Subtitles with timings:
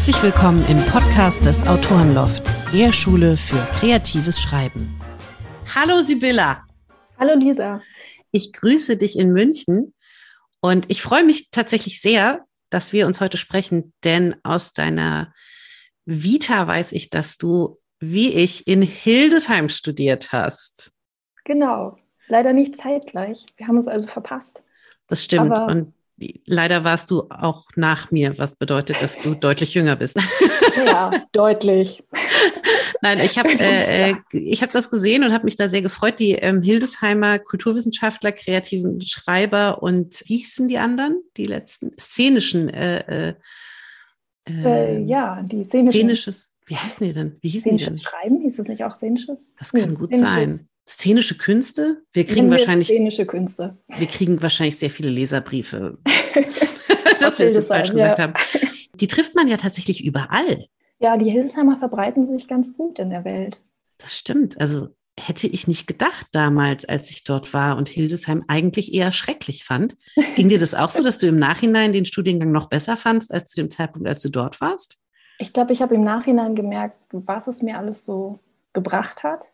[0.00, 4.98] Herzlich willkommen im Podcast des Autorenloft, der Schule für kreatives Schreiben.
[5.74, 6.64] Hallo Sibylla.
[7.18, 7.82] Hallo Lisa.
[8.30, 9.92] Ich grüße dich in München
[10.62, 15.34] und ich freue mich tatsächlich sehr, dass wir uns heute sprechen, denn aus deiner
[16.06, 20.92] Vita weiß ich, dass du wie ich in Hildesheim studiert hast.
[21.44, 23.44] Genau, leider nicht zeitgleich.
[23.58, 24.64] Wir haben uns also verpasst.
[25.08, 25.54] Das stimmt.
[25.54, 25.92] Aber und
[26.46, 30.16] leider warst du auch nach mir, was bedeutet, dass du deutlich jünger bist.
[30.86, 32.04] Ja, deutlich.
[33.02, 36.18] Nein, ich habe äh, äh hab das gesehen und habe mich da sehr gefreut.
[36.18, 41.22] Die ähm, Hildesheimer Kulturwissenschaftler, kreativen Schreiber und wie hießen die anderen?
[41.36, 42.68] Die letzten szenischen.
[42.68, 43.34] Äh, äh,
[44.48, 45.98] äh ja, die szenischen.
[45.98, 47.36] Szenisches, wie heißen die denn?
[47.40, 48.10] Wie hießen Szenisches die denn?
[48.10, 49.56] Schreiben, hieß es nicht auch szenisches?
[49.56, 52.02] Das kann nee, gut sein szenische Künste.
[52.12, 53.78] Wir kriegen wahrscheinlich szenische Künste.
[53.88, 55.98] Wir kriegen wahrscheinlich sehr viele Leserbriefe.
[57.20, 58.24] dass wir es falsch gesagt ja.
[58.24, 58.34] haben.
[58.94, 60.66] Die trifft man ja tatsächlich überall.
[60.98, 63.60] Ja, die Hildesheimer verbreiten sich ganz gut in der Welt.
[63.98, 64.60] Das stimmt.
[64.60, 64.88] Also
[65.18, 69.96] hätte ich nicht gedacht damals, als ich dort war und Hildesheim eigentlich eher schrecklich fand.
[70.36, 73.50] Ging dir das auch so, dass du im Nachhinein den Studiengang noch besser fandst als
[73.50, 74.98] zu dem Zeitpunkt, als du dort warst?
[75.38, 78.40] Ich glaube, ich habe im Nachhinein gemerkt, was es mir alles so
[78.72, 79.46] gebracht hat.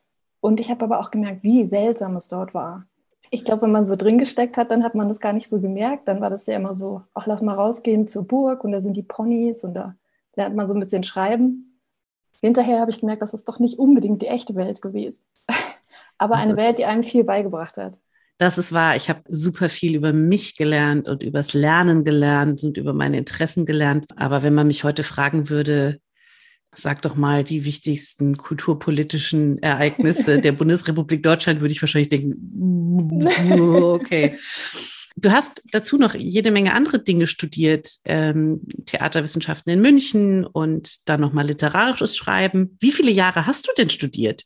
[0.46, 2.86] Und ich habe aber auch gemerkt, wie seltsam es dort war.
[3.32, 5.60] Ich glaube, wenn man so drin gesteckt hat, dann hat man das gar nicht so
[5.60, 6.06] gemerkt.
[6.06, 8.96] Dann war das ja immer so, ach, lass mal rausgehen zur Burg und da sind
[8.96, 9.96] die Ponys und da
[10.36, 11.80] lernt man so ein bisschen schreiben.
[12.40, 15.20] Hinterher habe ich gemerkt, das ist doch nicht unbedingt die echte Welt gewesen.
[16.18, 17.98] aber das eine Welt, die einem viel beigebracht hat.
[18.38, 18.94] Das ist wahr.
[18.94, 23.66] Ich habe super viel über mich gelernt und übers Lernen gelernt und über meine Interessen
[23.66, 24.06] gelernt.
[24.14, 25.98] Aber wenn man mich heute fragen würde,
[26.76, 33.26] sag doch mal die wichtigsten kulturpolitischen Ereignisse der Bundesrepublik Deutschland, würde ich wahrscheinlich denken,
[33.82, 34.38] okay.
[35.18, 41.22] Du hast dazu noch jede Menge andere Dinge studiert, ähm, Theaterwissenschaften in München und dann
[41.22, 42.76] nochmal literarisches Schreiben.
[42.80, 44.44] Wie viele Jahre hast du denn studiert?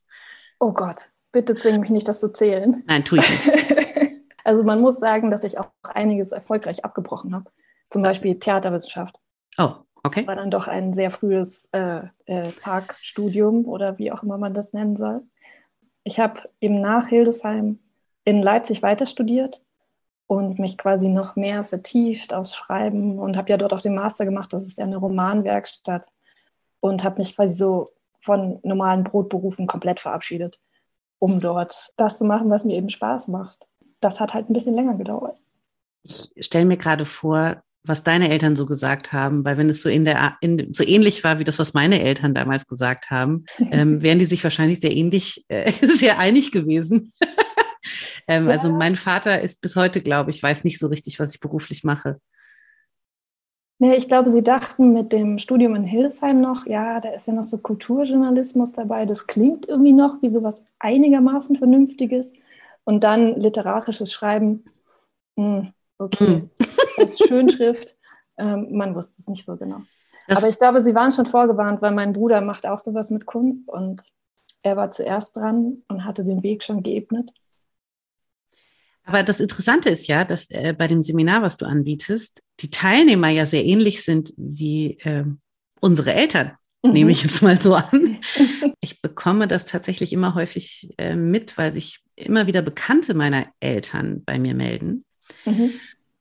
[0.61, 2.85] Oh Gott, bitte zwing mich nicht, das zu zählen.
[2.87, 4.23] Nein, tue ich nicht.
[4.45, 7.51] also man muss sagen, dass ich auch einiges erfolgreich abgebrochen habe.
[7.91, 9.17] Zum Beispiel Theaterwissenschaft.
[9.59, 10.21] Oh, Okay.
[10.21, 14.55] Das war dann doch ein sehr frühes äh, äh, Parkstudium oder wie auch immer man
[14.55, 15.23] das nennen soll.
[16.05, 17.79] Ich habe eben nach Hildesheim
[18.25, 19.63] in Leipzig weiter studiert
[20.27, 24.25] und mich quasi noch mehr vertieft aus Schreiben und habe ja dort auch den Master
[24.25, 24.53] gemacht.
[24.53, 26.07] Das ist ja eine Romanwerkstatt
[26.81, 30.61] und habe mich quasi so von normalen Brotberufen komplett verabschiedet,
[31.19, 33.67] um dort das zu machen, was mir eben Spaß macht.
[34.01, 35.39] Das hat halt ein bisschen länger gedauert.
[36.03, 39.89] Ich stelle mir gerade vor, was deine Eltern so gesagt haben, weil wenn es so
[39.89, 44.03] in der in, so ähnlich war wie das, was meine Eltern damals gesagt haben, ähm,
[44.03, 47.13] wären die sich wahrscheinlich sehr ähnlich, äh, sehr einig gewesen.
[48.29, 48.53] ähm, ja.
[48.53, 51.85] Also mein Vater ist bis heute, glaube ich, weiß nicht so richtig, was ich beruflich
[51.85, 52.21] mache.
[53.83, 57.33] Nee, ich glaube, sie dachten mit dem Studium in Hildesheim noch, ja, da ist ja
[57.33, 62.35] noch so Kulturjournalismus dabei, das klingt irgendwie noch wie so was einigermaßen Vernünftiges.
[62.85, 64.65] Und dann literarisches Schreiben,
[65.37, 66.51] mh, hm, okay, hm
[67.01, 67.97] als Schönschrift.
[68.39, 69.81] Ähm, man wusste es nicht so genau.
[70.29, 73.27] Das Aber ich glaube, sie waren schon vorgewarnt, weil mein Bruder macht auch sowas mit
[73.27, 74.03] Kunst und
[74.63, 77.31] er war zuerst dran und hatte den Weg schon geebnet.
[79.05, 83.29] Aber das Interessante ist ja, dass äh, bei dem Seminar, was du anbietest, die Teilnehmer
[83.29, 85.25] ja sehr ähnlich sind wie äh,
[85.81, 86.93] unsere Eltern, mhm.
[86.93, 88.19] nehme ich jetzt mal so an.
[88.83, 94.25] Ich bekomme das tatsächlich immer häufig äh, mit, weil sich immer wieder Bekannte meiner Eltern
[94.25, 95.05] bei mir melden,
[95.45, 95.73] mhm.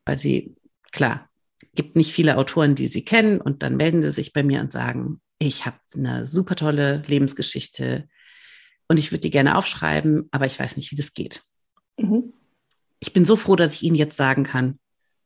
[0.05, 0.55] weil sie
[0.91, 1.29] klar,
[1.75, 4.71] gibt nicht viele Autoren, die sie kennen und dann melden sie sich bei mir und
[4.71, 8.07] sagen, ich habe eine super tolle Lebensgeschichte
[8.87, 11.43] und ich würde die gerne aufschreiben, aber ich weiß nicht, wie das geht.
[11.97, 12.33] Mhm.
[12.99, 14.79] Ich bin so froh, dass ich Ihnen jetzt sagen kann,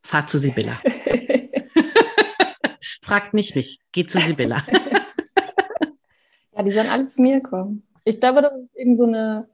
[0.04, 0.80] fahrt zu Sibylla.
[3.02, 4.64] Fragt nicht mich, geht zu Sibylla.
[6.56, 7.84] ja, die sollen alle zu mir kommen.
[8.06, 9.48] Ich glaube, das ist eben so eine,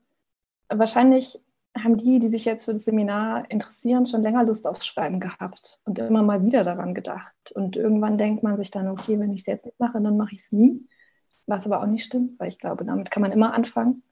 [0.67, 1.39] wahrscheinlich
[1.83, 5.79] haben die, die sich jetzt für das Seminar interessieren, schon länger Lust aufs Schreiben gehabt
[5.85, 7.51] und immer mal wieder daran gedacht.
[7.53, 10.35] Und irgendwann denkt man sich dann, okay, wenn ich es jetzt nicht mache, dann mache
[10.35, 10.87] ich es nie.
[11.47, 14.03] Was aber auch nicht stimmt, weil ich glaube, damit kann man immer anfangen.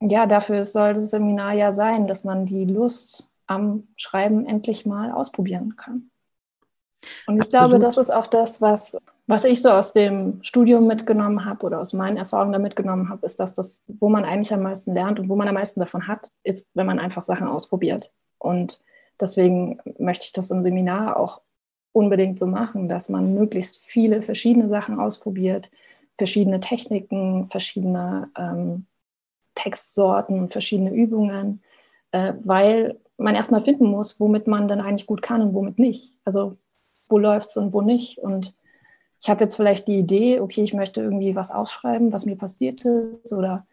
[0.00, 5.12] Ja, dafür soll das Seminar ja sein, dass man die Lust am Schreiben endlich mal
[5.12, 6.10] ausprobieren kann.
[7.26, 7.50] Und ich Absolut.
[7.50, 11.80] glaube, das ist auch das, was was ich so aus dem Studium mitgenommen habe oder
[11.80, 15.18] aus meinen Erfahrungen da mitgenommen habe, ist, dass das, wo man eigentlich am meisten lernt
[15.18, 18.12] und wo man am meisten davon hat, ist, wenn man einfach Sachen ausprobiert.
[18.38, 18.80] Und
[19.20, 21.40] deswegen möchte ich das im Seminar auch
[21.92, 25.70] unbedingt so machen, dass man möglichst viele verschiedene Sachen ausprobiert,
[26.18, 28.86] verschiedene Techniken, verschiedene ähm,
[29.54, 31.62] Textsorten, verschiedene Übungen,
[32.10, 36.12] äh, weil man erstmal finden muss, womit man dann eigentlich gut kann und womit nicht.
[36.24, 36.56] Also
[37.08, 38.18] wo läuft es und wo nicht.
[38.18, 38.54] Und
[39.24, 42.84] ich habe jetzt vielleicht die Idee, okay, ich möchte irgendwie was aufschreiben, was mir passiert
[42.84, 43.64] ist oder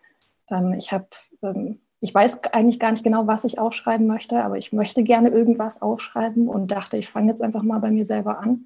[0.49, 1.07] ähm, ich habe,
[1.41, 5.27] ähm, ich weiß eigentlich gar nicht genau, was ich aufschreiben möchte, aber ich möchte gerne
[5.27, 8.65] irgendwas aufschreiben und dachte, ich fange jetzt einfach mal bei mir selber an.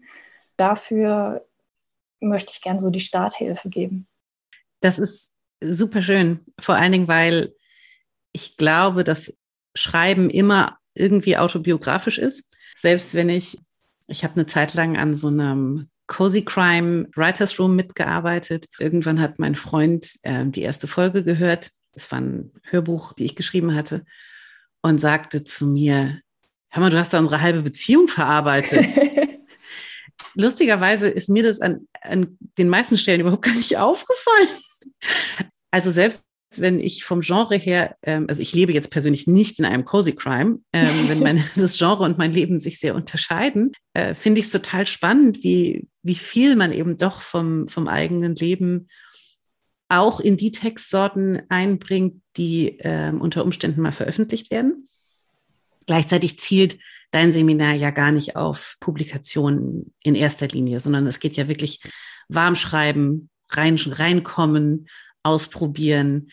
[0.57, 1.43] Dafür
[2.19, 4.05] möchte ich gerne so die Starthilfe geben.
[4.79, 7.55] Das ist super schön, vor allen Dingen, weil
[8.31, 9.35] ich glaube, dass
[9.73, 12.47] Schreiben immer irgendwie autobiografisch ist.
[12.77, 13.57] Selbst wenn ich,
[14.05, 18.65] ich habe eine Zeit lang an so einem Cozy Crime Writers Room mitgearbeitet.
[18.79, 21.71] Irgendwann hat mein Freund äh, die erste Folge gehört.
[21.93, 24.05] Das war ein Hörbuch, die ich geschrieben hatte,
[24.81, 26.21] und sagte zu mir:
[26.69, 28.87] Hör mal, du hast da unsere halbe Beziehung verarbeitet.
[30.35, 34.49] Lustigerweise ist mir das an, an den meisten Stellen überhaupt gar nicht aufgefallen.
[35.71, 36.25] Also selbst
[36.61, 40.13] wenn ich vom Genre her, ähm, also ich lebe jetzt persönlich nicht in einem Cozy
[40.13, 44.47] Crime, ähm, wenn mein, das Genre und mein Leben sich sehr unterscheiden, äh, finde ich
[44.47, 48.87] es total spannend, wie, wie viel man eben doch vom, vom eigenen Leben
[49.87, 54.87] auch in die Textsorten einbringt, die äh, unter Umständen mal veröffentlicht werden.
[55.85, 56.79] Gleichzeitig zielt
[57.11, 61.81] dein Seminar ja gar nicht auf Publikationen in erster Linie, sondern es geht ja wirklich
[62.27, 64.87] warm schreiben, rein, reinkommen,
[65.25, 66.29] ausprobieren.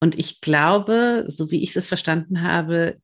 [0.00, 2.96] Und ich glaube, so wie ich es verstanden habe,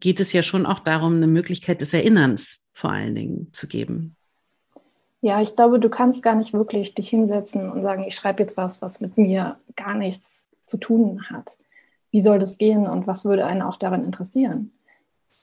[0.00, 4.16] geht es ja schon auch darum, eine Möglichkeit des Erinnerns vor allen Dingen zu geben.
[5.20, 8.56] Ja, ich glaube, du kannst gar nicht wirklich dich hinsetzen und sagen, ich schreibe jetzt
[8.56, 11.56] was, was mit mir gar nichts zu tun hat.
[12.10, 14.72] Wie soll das gehen und was würde einen auch daran interessieren?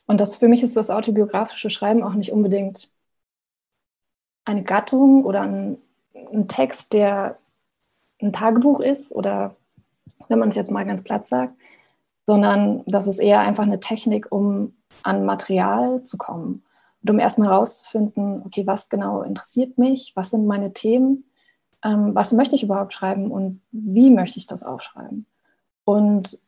[0.05, 2.91] Und das für mich ist das autobiografische Schreiben auch nicht unbedingt
[4.43, 5.77] eine Gattung oder ein,
[6.33, 7.37] ein Text, der
[8.21, 9.53] ein Tagebuch ist oder
[10.27, 11.53] wenn man es jetzt mal ganz platt sagt,
[12.25, 14.73] sondern das ist eher einfach eine Technik, um
[15.03, 16.61] an Material zu kommen
[17.01, 21.25] und um erstmal herauszufinden, okay, was genau interessiert mich, was sind meine Themen,
[21.83, 25.25] ähm, was möchte ich überhaupt schreiben und wie möchte ich das aufschreiben.
[25.85, 26.39] Und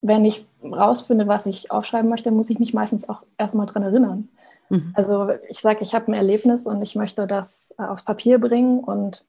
[0.00, 4.28] wenn ich rausfinde, was ich aufschreiben möchte, muss ich mich meistens auch erstmal dran erinnern.
[4.68, 4.92] Mhm.
[4.94, 8.80] Also ich sage, ich habe ein Erlebnis und ich möchte das äh, aufs Papier bringen
[8.80, 9.24] und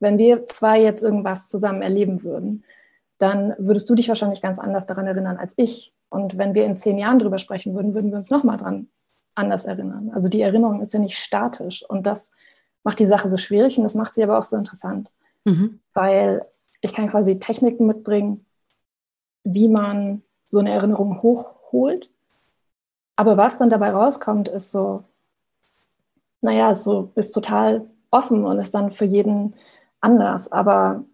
[0.00, 2.64] wenn wir zwei jetzt irgendwas zusammen erleben würden,
[3.18, 5.92] dann würdest du dich wahrscheinlich ganz anders daran erinnern als ich.
[6.08, 8.88] Und wenn wir in zehn Jahren darüber sprechen würden, würden wir uns nochmal dran
[9.34, 10.10] anders erinnern.
[10.14, 11.84] Also die Erinnerung ist ja nicht statisch.
[11.88, 12.30] Und das
[12.84, 15.10] macht die Sache so schwierig und das macht sie aber auch so interessant.
[15.44, 15.80] Mhm.
[15.94, 16.44] Weil
[16.80, 18.46] ich kann quasi Techniken mitbringen,
[19.44, 22.08] wie man so eine Erinnerung hochholt.
[23.16, 25.04] Aber was dann dabei rauskommt, ist so,
[26.40, 29.54] naja, so ist total offen und ist dann für jeden
[30.00, 30.52] anders.
[30.52, 31.04] Aber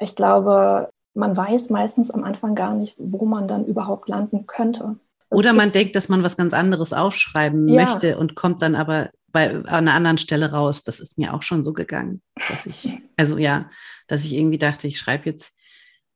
[0.00, 4.96] ich glaube, man weiß meistens am Anfang gar nicht, wo man dann überhaupt landen könnte.
[5.30, 7.84] Das Oder man denkt, dass man was ganz anderes aufschreiben ja.
[7.84, 10.84] möchte und kommt dann aber bei an einer anderen Stelle raus.
[10.84, 13.68] Das ist mir auch schon so gegangen, dass ich, also ja,
[14.06, 15.52] dass ich irgendwie dachte, ich schreibe jetzt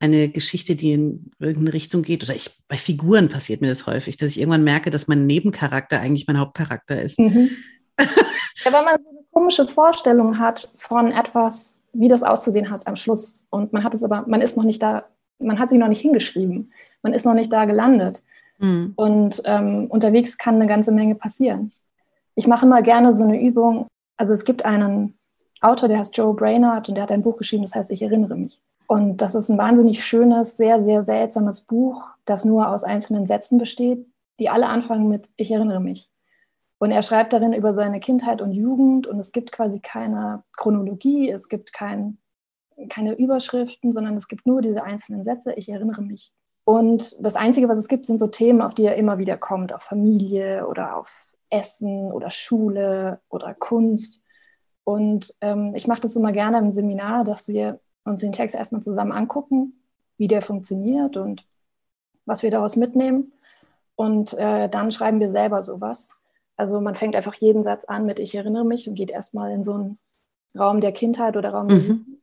[0.03, 2.25] eine Geschichte, die in irgendeine Richtung geht.
[2.25, 6.01] Oder ich, bei Figuren passiert mir das häufig, dass ich irgendwann merke, dass mein Nebencharakter
[6.01, 7.19] eigentlich mein Hauptcharakter ist.
[7.19, 7.51] Mhm.
[7.99, 12.97] Ja, weil man so eine komische Vorstellung hat von etwas, wie das auszusehen hat am
[12.97, 13.47] Schluss.
[13.51, 15.05] Und man hat es aber, man ist noch nicht da,
[15.39, 16.73] man hat sich noch nicht hingeschrieben.
[17.03, 18.23] Man ist noch nicht da gelandet.
[18.59, 18.93] Mhm.
[18.97, 21.73] Und ähm, unterwegs kann eine ganze Menge passieren.
[22.35, 23.87] Ich mache immer gerne so eine Übung.
[24.17, 25.19] Also es gibt einen
[25.61, 28.37] Autor, der heißt Joe Brainerd und der hat ein Buch geschrieben, das heißt Ich erinnere
[28.37, 28.61] mich.
[28.87, 33.59] Und das ist ein wahnsinnig schönes, sehr, sehr seltsames Buch, das nur aus einzelnen Sätzen
[33.59, 34.07] besteht,
[34.39, 36.11] die alle anfangen mit Ich erinnere mich.
[36.83, 41.31] Und er schreibt darin über seine Kindheit und Jugend und es gibt quasi keine Chronologie,
[41.31, 42.19] es gibt kein,
[42.89, 46.33] keine Überschriften, sondern es gibt nur diese einzelnen Sätze, ich erinnere mich.
[46.65, 49.73] Und das Einzige, was es gibt, sind so Themen, auf die er immer wieder kommt,
[49.73, 54.21] auf Familie oder auf Essen oder Schule oder Kunst.
[54.83, 58.83] Und ähm, ich mache das immer gerne im Seminar, dass wir uns den Text erstmal
[58.83, 59.85] zusammen angucken,
[60.17, 61.47] wie der funktioniert und
[62.27, 63.35] was wir daraus mitnehmen.
[63.95, 66.19] Und äh, dann schreiben wir selber sowas.
[66.63, 69.65] Also man fängt einfach jeden Satz an mit Ich erinnere mich und geht erstmal in
[69.65, 69.99] so einen
[70.57, 72.19] Raum der Kindheit oder Raum mhm.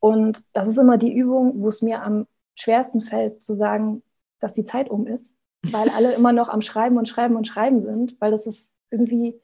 [0.00, 2.26] Und das ist immer die Übung, wo es mir am
[2.56, 4.02] schwersten fällt, zu sagen,
[4.40, 5.36] dass die Zeit um ist,
[5.70, 9.40] weil alle immer noch am Schreiben und Schreiben und Schreiben sind, weil das ist irgendwie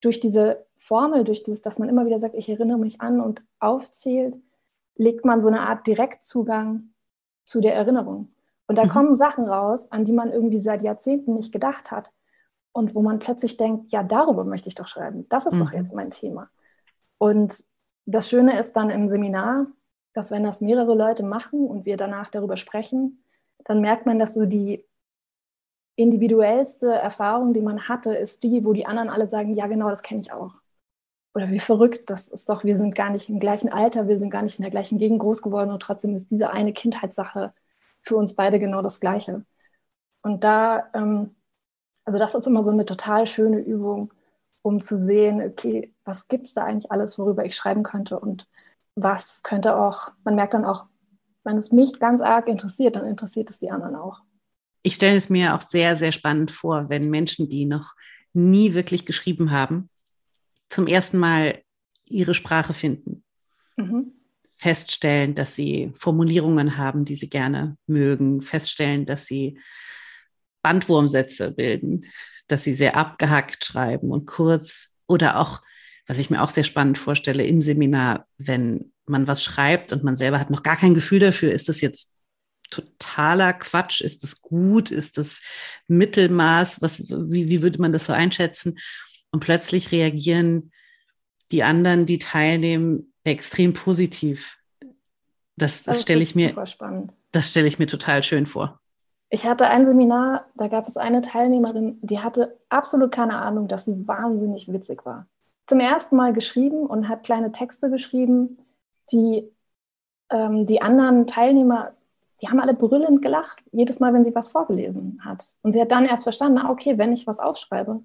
[0.00, 3.42] durch diese Formel, durch das, dass man immer wieder sagt, ich erinnere mich an und
[3.58, 4.38] aufzählt,
[4.94, 6.92] legt man so eine Art Direktzugang
[7.44, 8.28] zu der Erinnerung.
[8.68, 8.90] Und da mhm.
[8.90, 12.12] kommen Sachen raus, an die man irgendwie seit Jahrzehnten nicht gedacht hat
[12.72, 15.26] und wo man plötzlich denkt, ja, darüber möchte ich doch schreiben.
[15.28, 15.60] Das ist mhm.
[15.60, 16.50] doch jetzt mein Thema.
[17.18, 17.64] Und
[18.06, 19.66] das Schöne ist dann im Seminar,
[20.14, 23.24] dass wenn das mehrere Leute machen und wir danach darüber sprechen,
[23.64, 24.84] dann merkt man, dass so die
[25.96, 30.02] individuellste Erfahrung, die man hatte, ist die, wo die anderen alle sagen, ja, genau, das
[30.02, 30.54] kenne ich auch.
[31.34, 34.30] oder wie verrückt, das ist doch, wir sind gar nicht im gleichen Alter, wir sind
[34.30, 37.52] gar nicht in der gleichen Gegend groß geworden und trotzdem ist diese eine Kindheitssache
[38.02, 39.44] für uns beide genau das Gleiche.
[40.22, 41.36] Und da, ähm,
[42.04, 44.12] also das ist immer so eine total schöne Übung,
[44.62, 48.46] um zu sehen, okay, was gibt es da eigentlich alles, worüber ich schreiben könnte und
[48.94, 50.84] was könnte auch, man merkt dann auch,
[51.44, 54.20] wenn es mich ganz arg interessiert, dann interessiert es die anderen auch.
[54.82, 57.94] Ich stelle es mir auch sehr, sehr spannend vor, wenn Menschen, die noch
[58.32, 59.88] nie wirklich geschrieben haben,
[60.68, 61.62] zum ersten Mal
[62.06, 63.24] ihre Sprache finden.
[63.76, 64.12] Mhm.
[64.54, 68.42] Feststellen, dass sie Formulierungen haben, die sie gerne mögen.
[68.42, 69.58] Feststellen, dass sie
[70.62, 72.06] Bandwurmsätze bilden,
[72.48, 75.62] dass sie sehr abgehackt schreiben und kurz oder auch,
[76.06, 80.16] was ich mir auch sehr spannend vorstelle, im Seminar, wenn man was schreibt und man
[80.16, 82.10] selber hat noch gar kein Gefühl dafür, ist das jetzt
[82.70, 84.00] totaler Quatsch?
[84.00, 84.90] Ist das gut?
[84.90, 85.40] Ist das
[85.88, 86.80] Mittelmaß?
[86.80, 88.78] Was, wie, wie würde man das so einschätzen?
[89.30, 90.72] Und plötzlich reagieren
[91.50, 94.58] die anderen, die teilnehmen, extrem positiv.
[95.56, 96.54] Das, das, stelle ich mir,
[97.30, 98.80] das stelle ich mir total schön vor.
[99.34, 103.86] Ich hatte ein Seminar, da gab es eine Teilnehmerin, die hatte absolut keine Ahnung, dass
[103.86, 105.26] sie wahnsinnig witzig war.
[105.66, 108.58] Zum ersten Mal geschrieben und hat kleine Texte geschrieben,
[109.10, 109.50] die
[110.28, 111.92] ähm, die anderen Teilnehmer,
[112.42, 115.54] die haben alle brüllend gelacht, jedes Mal, wenn sie was vorgelesen hat.
[115.62, 118.02] Und sie hat dann erst verstanden, ah, okay, wenn ich was aufschreibe,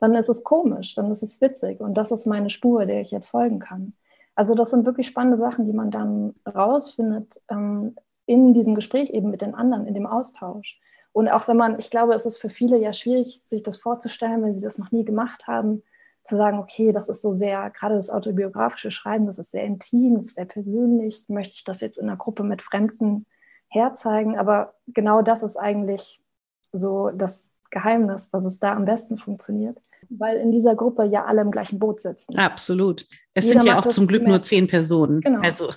[0.00, 3.12] dann ist es komisch, dann ist es witzig und das ist meine Spur, der ich
[3.12, 3.94] jetzt folgen kann.
[4.34, 7.94] Also das sind wirklich spannende Sachen, die man dann rausfindet ähm,
[8.26, 10.80] in diesem Gespräch eben mit den anderen, in dem Austausch.
[11.12, 14.42] Und auch wenn man, ich glaube, es ist für viele ja schwierig, sich das vorzustellen,
[14.42, 15.82] wenn sie das noch nie gemacht haben,
[16.24, 20.16] zu sagen, okay, das ist so sehr, gerade das autobiografische Schreiben, das ist sehr intim,
[20.16, 23.26] das ist sehr persönlich, möchte ich das jetzt in einer Gruppe mit Fremden
[23.68, 26.20] herzeigen, aber genau das ist eigentlich
[26.72, 29.78] so das Geheimnis, dass es da am besten funktioniert
[30.10, 32.36] weil in dieser Gruppe ja alle im gleichen Boot sitzen.
[32.36, 33.04] Absolut.
[33.34, 35.20] Es Jeder sind ja auch zum Glück nur zehn Personen.
[35.20, 35.40] Genau.
[35.40, 35.72] Also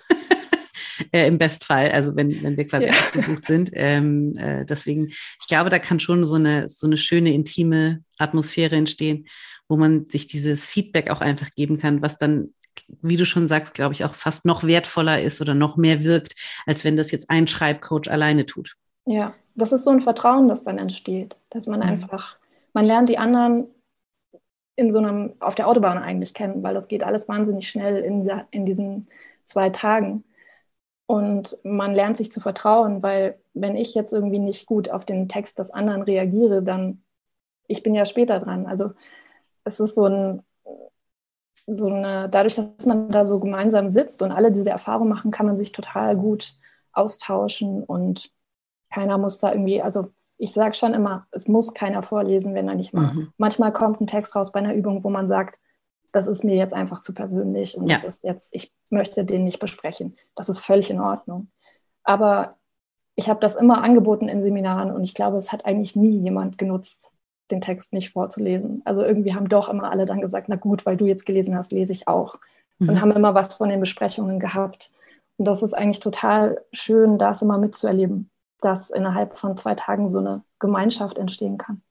[1.11, 2.91] äh, im Bestfall, also wenn, wenn wir quasi ja.
[2.91, 3.71] ausgebucht sind.
[3.73, 8.75] Ähm, äh, deswegen, ich glaube, da kann schon so eine, so eine schöne, intime Atmosphäre
[8.75, 9.27] entstehen,
[9.67, 12.53] wo man sich dieses Feedback auch einfach geben kann, was dann
[13.01, 16.35] wie du schon sagst, glaube ich, auch fast noch wertvoller ist oder noch mehr wirkt,
[16.65, 18.75] als wenn das jetzt ein Schreibcoach alleine tut.
[19.05, 21.87] Ja, das ist so ein Vertrauen, das dann entsteht, dass man mhm.
[21.87, 22.37] einfach,
[22.73, 23.67] man lernt die anderen
[24.75, 28.29] in so einem, auf der Autobahn eigentlich kennen, weil das geht alles wahnsinnig schnell in,
[28.51, 29.07] in diesen
[29.43, 30.23] zwei Tagen.
[31.07, 35.29] Und man lernt sich zu vertrauen, weil wenn ich jetzt irgendwie nicht gut auf den
[35.29, 37.01] Text des anderen reagiere, dann,
[37.67, 38.65] ich bin ja später dran.
[38.65, 38.91] Also
[39.63, 40.43] es ist so ein,
[41.65, 45.45] so eine, dadurch, dass man da so gemeinsam sitzt und alle diese Erfahrungen machen, kann
[45.45, 46.55] man sich total gut
[46.91, 48.31] austauschen und
[48.89, 52.75] keiner muss da irgendwie, also ich sage schon immer, es muss keiner vorlesen, wenn er
[52.75, 53.13] nicht mag.
[53.13, 53.31] Mhm.
[53.37, 55.59] Manchmal kommt ein Text raus bei einer Übung, wo man sagt,
[56.11, 57.97] das ist mir jetzt einfach zu persönlich und ja.
[57.97, 60.15] das ist jetzt, ich möchte den nicht besprechen.
[60.35, 61.49] Das ist völlig in Ordnung.
[62.03, 62.55] Aber
[63.15, 66.57] ich habe das immer angeboten in Seminaren und ich glaube, es hat eigentlich nie jemand
[66.57, 67.11] genutzt,
[67.51, 68.81] den Text nicht vorzulesen.
[68.85, 71.71] Also irgendwie haben doch immer alle dann gesagt, na gut, weil du jetzt gelesen hast,
[71.71, 72.37] lese ich auch.
[72.79, 72.89] Mhm.
[72.89, 74.91] Und haben immer was von den Besprechungen gehabt.
[75.37, 78.29] Und das ist eigentlich total schön, das immer mitzuerleben
[78.61, 81.81] dass innerhalb von zwei Tagen so eine Gemeinschaft entstehen kann.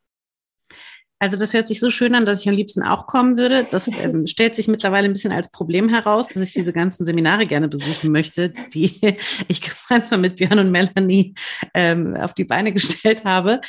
[1.18, 3.66] Also das hört sich so schön an, dass ich am liebsten auch kommen würde.
[3.70, 7.46] Das ähm, stellt sich mittlerweile ein bisschen als Problem heraus, dass ich diese ganzen Seminare
[7.46, 9.00] gerne besuchen möchte, die
[9.48, 11.34] ich gemeinsam mit Björn und Melanie
[11.74, 13.60] ähm, auf die Beine gestellt habe.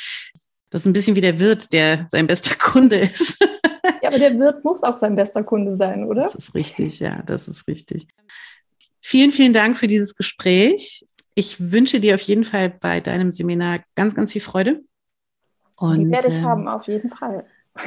[0.70, 3.38] Das ist ein bisschen wie der Wirt, der sein bester Kunde ist.
[4.02, 6.22] Ja, aber der Wirt muss auch sein bester Kunde sein, oder?
[6.22, 8.06] Das ist richtig, ja, das ist richtig.
[9.00, 11.06] Vielen, vielen Dank für dieses Gespräch.
[11.34, 14.82] Ich wünsche dir auf jeden Fall bei deinem Seminar ganz, ganz viel Freude.
[15.78, 17.44] Und, Die werde ich äh, haben, auf jeden Fall.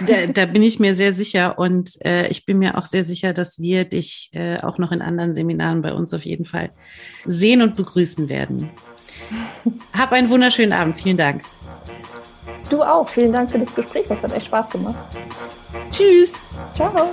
[0.07, 3.33] Da, da, bin ich mir sehr sicher und äh, ich bin mir auch sehr sicher,
[3.33, 6.71] dass wir dich äh, auch noch in anderen Seminaren bei uns auf jeden Fall
[7.25, 8.69] sehen und begrüßen werden.
[9.93, 10.98] Hab einen wunderschönen Abend.
[10.98, 11.43] Vielen Dank.
[12.69, 13.07] Du auch.
[13.10, 14.05] Vielen Dank für das Gespräch.
[14.07, 14.95] Das hat echt Spaß gemacht.
[15.91, 16.33] Tschüss.
[16.74, 17.10] Ciao.